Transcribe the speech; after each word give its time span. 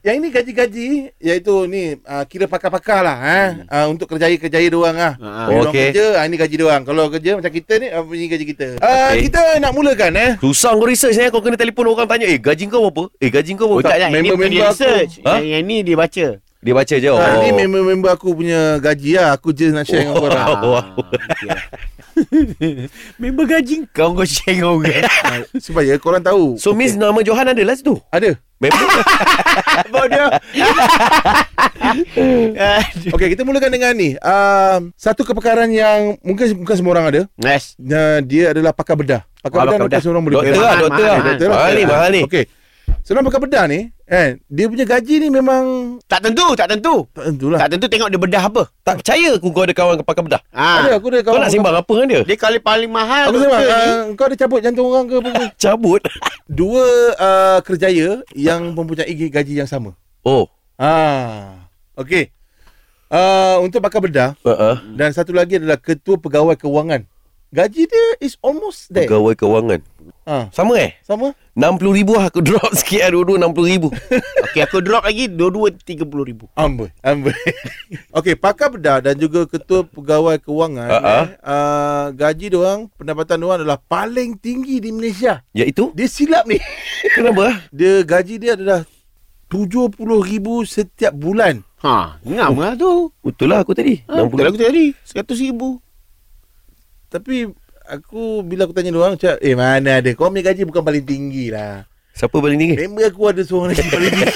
Yang 0.00 0.16
ini 0.16 0.28
gaji-gaji 0.30 0.86
iaitu 1.20 1.68
ni 1.68 1.92
uh, 2.00 2.24
kira 2.24 2.48
pakar-pakar 2.48 3.04
lah 3.04 3.18
eh 3.20 3.48
uh, 3.68 3.86
untuk 3.86 4.08
kerjaya-kerjaya 4.08 4.64
diorang 4.66 4.96
lah. 4.96 5.12
Ah, 5.20 5.44
Bila 5.44 5.60
diorang 5.60 5.72
okey. 5.76 5.84
kerja, 5.92 6.04
ah 6.16 6.24
ini 6.24 6.36
gaji 6.36 6.56
diorang. 6.56 6.82
Kalau 6.82 7.04
kerja 7.06 7.30
macam 7.36 7.52
kita 7.52 7.72
ni, 7.76 7.86
uh, 7.86 8.04
ini 8.08 8.26
gaji 8.26 8.44
kita. 8.48 8.68
Uh, 8.80 8.88
Okey. 9.12 9.28
Kita 9.28 9.40
nak 9.60 9.72
mulakan 9.72 10.12
eh. 10.16 10.30
Susah 10.40 10.72
kau 10.72 10.88
research 10.88 11.14
ni 11.14 11.28
Kau 11.28 11.38
kena 11.38 11.54
telefon 11.54 11.84
orang 11.86 12.08
tanya 12.08 12.24
Eh 12.24 12.40
gaji 12.40 12.64
kau 12.66 12.88
berapa 12.88 13.12
Eh 13.16 13.28
gaji 13.28 13.50
kau 13.54 13.68
Oh, 13.68 13.76
berapa 13.76 13.92
tak, 13.92 13.96
tak. 14.00 14.08
Ini 14.08 14.16
bukan 14.24 14.24
member-member 14.24 14.48
dia 14.48 14.62
aku. 14.62 14.72
research. 14.72 15.12
Ha? 15.20 15.30
Yang, 15.36 15.44
yang 15.46 15.62
ni 15.62 15.76
dia 15.84 15.96
baca. 15.96 16.26
Dia 16.60 16.74
baca 16.74 16.94
je 16.94 17.08
Oh. 17.08 17.16
oh. 17.16 17.40
ini 17.42 17.50
member-member 17.58 18.10
aku 18.10 18.28
punya 18.32 18.60
gaji 18.78 19.10
lah. 19.16 19.36
Aku 19.36 19.52
je 19.52 19.68
nak 19.68 19.84
share 19.84 20.00
dengan 20.02 20.16
korang. 20.16 20.48
Oh, 20.64 20.80
okey. 20.80 21.50
Member 23.16 23.44
gaji 23.46 23.84
kau 23.90 24.12
kau 24.12 24.24
share 24.24 24.56
dengan 24.56 24.76
orang. 24.76 25.04
Supaya 25.56 25.92
korang 25.96 26.20
tahu. 26.20 26.56
So 26.56 26.72
Miss 26.72 26.96
nama 26.96 27.20
Johan 27.20 27.44
ada 27.46 27.60
lah 27.60 27.76
situ 27.76 28.00
Ada. 28.08 28.32
Member. 28.56 28.76
Okey, 33.10 33.26
kita 33.30 33.42
mulakan 33.42 33.70
dengan 33.70 33.92
ni. 33.92 34.14
Um, 34.16 34.90
satu 34.94 35.22
kepakaran 35.22 35.68
yang 35.68 36.16
mungkin 36.20 36.44
bukan 36.58 36.74
semua 36.74 36.90
orang 36.94 37.04
ada. 37.08 37.20
Nice. 37.36 37.74
Uh, 37.76 38.18
dia 38.22 38.50
adalah 38.50 38.70
pakar 38.70 38.94
bedah. 38.94 39.20
Pakar 39.40 39.56
Oh, 39.56 39.60
bedah 39.60 39.66
pakar 39.66 39.78
bukan 39.78 39.88
bedah. 39.88 40.00
semua 40.00 40.12
orang 40.12 40.24
boleh 40.24 40.36
Doktor 40.36 40.52
bedah. 40.52 40.62
lah 40.62 40.74
Doktor 40.78 41.02
lah 41.02 41.18
Doktor 41.24 41.46
lah. 41.46 41.54
Mahal 41.56 41.70
ni 41.72 41.82
mahal 41.84 42.08
ni 42.10 42.20
Okey. 42.24 42.44
Seorang 43.00 43.24
pakar 43.24 43.40
bedah 43.40 43.64
ni, 43.64 43.88
kan, 44.04 44.36
dia 44.44 44.66
punya 44.66 44.84
gaji 44.84 45.14
ni 45.18 45.28
memang 45.30 45.62
Tak 46.04 46.20
tentu, 46.20 46.52
tak 46.52 46.68
tentu. 46.68 47.08
tak 47.08 47.32
tentulah. 47.32 47.56
Tak 47.56 47.68
tentu 47.72 47.86
tengok 47.88 48.06
dia 48.06 48.20
bedah 48.20 48.42
apa. 48.44 48.62
Tak 48.84 49.00
percaya 49.00 49.28
aku 49.32 49.48
kau 49.48 49.64
ada 49.64 49.72
kawan 49.72 49.96
pakai 50.04 50.20
bedah 50.20 50.40
Ha. 50.52 50.84
Ada 50.84 50.90
aku 50.98 51.06
ada 51.08 51.18
Kau 51.22 51.32
kawan. 51.32 51.40
nak 51.40 51.50
sembang 51.50 51.76
apa 51.76 51.92
dengan 51.96 52.08
dia 52.10 52.20
Dia 52.26 52.36
kali 52.36 52.58
paling 52.60 52.90
mahal 52.90 53.30
Aku 53.30 53.38
sembang. 53.40 53.62
Uh, 53.62 54.00
kau 54.14 54.24
ada 54.26 54.36
cabut 54.36 54.60
jantung 54.60 54.84
orang 54.84 55.06
ke 55.06 55.14
apa? 55.16 55.28
ke? 55.32 55.44
Cabut 55.64 56.00
Dua 56.44 56.84
uh, 57.14 57.58
kerjaya 57.62 58.20
yang 58.34 58.74
mempunyai 58.74 59.08
gaji 59.08 59.54
yang 59.56 59.66
sama. 59.66 59.94
Oh 60.24 60.48
Ah. 60.80 61.68
Okey. 61.96 62.32
Uh, 63.10 63.60
untuk 63.66 63.82
pakar 63.82 64.00
bedah 64.00 64.38
uh-uh. 64.46 64.80
dan 64.94 65.10
satu 65.10 65.34
lagi 65.34 65.58
adalah 65.58 65.76
ketua 65.76 66.16
pegawai 66.16 66.54
kewangan. 66.56 67.04
Gaji 67.50 67.90
dia 67.90 68.06
is 68.22 68.38
almost 68.40 68.86
there. 68.94 69.10
Pegawai 69.10 69.34
kewangan 69.34 69.82
Ah, 70.22 70.46
Sama 70.54 70.78
eh 70.78 70.94
sama? 71.02 71.34
RM60,000 71.58 72.08
lah 72.14 72.24
Aku 72.30 72.38
drop 72.38 72.70
sikit 72.78 73.02
lah 73.02 73.10
Dua-dua 73.10 73.50
RM60,000 73.50 73.82
Okey, 74.46 74.60
aku 74.62 74.78
drop 74.78 75.02
lagi 75.02 75.26
dua-dua 75.26 75.74
tiga 75.74 76.06
puluh 76.06 76.22
ribu. 76.22 76.46
Amboi, 76.54 76.94
amboi. 77.02 77.34
Okey, 78.18 78.38
pakar 78.38 78.70
bedah 78.70 79.02
dan 79.02 79.18
juga 79.18 79.42
ketua 79.50 79.82
pegawai 79.82 80.38
kewangan, 80.38 80.90
ah. 80.90 81.02
eh, 81.02 81.26
uh, 81.42 82.06
gaji 82.14 82.54
dia 82.54 82.58
orang, 82.58 82.86
pendapatan 82.94 83.42
dia 83.42 83.46
orang 83.50 83.58
adalah 83.66 83.78
paling 83.82 84.38
tinggi 84.38 84.78
di 84.78 84.90
Malaysia. 84.94 85.42
Iaitu 85.50 85.90
Dia 85.98 86.06
silap 86.06 86.46
ni. 86.46 86.62
Kenapa 87.14 87.66
Dia 87.74 88.06
gaji 88.06 88.38
dia 88.38 88.54
adalah 88.54 88.86
70,000 89.50 89.98
setiap 90.62 91.12
bulan. 91.12 91.66
Ha, 91.82 92.22
ngam 92.22 92.54
lah 92.60 92.78
tu. 92.78 93.10
Betul 93.24 93.50
lah 93.50 93.64
aku 93.64 93.74
tadi 93.74 94.04
Ha, 94.06 94.22
betul 94.22 94.46
60 94.46 94.50
aku 94.54 94.58
tadi. 94.62 94.84
Seratus 95.02 95.38
ribu. 95.42 95.82
Tapi 97.10 97.50
aku 97.90 98.46
bila 98.46 98.70
aku 98.70 98.72
tanya 98.76 98.94
dia 98.94 99.00
orang, 99.02 99.18
cakap, 99.18 99.42
eh 99.42 99.58
mana 99.58 99.98
ada. 99.98 100.10
Kau 100.14 100.30
punya 100.30 100.54
gaji 100.54 100.62
bukan 100.62 100.86
paling 100.86 101.02
tinggi 101.02 101.50
lah. 101.50 101.82
Siapa 102.10 102.42
paling 102.42 102.58
tinggi 102.58 102.74
Member 102.74 103.06
aku 103.06 103.22
ada 103.30 103.42
seorang 103.46 103.70
lagi 103.70 103.86
paling 103.86 104.10
tinggi. 104.18 104.34